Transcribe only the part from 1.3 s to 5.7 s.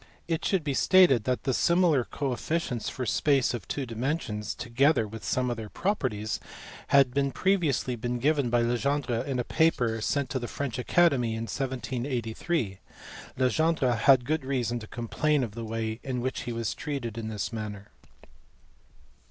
the similar coefficients for space of two dimensions, together with some of their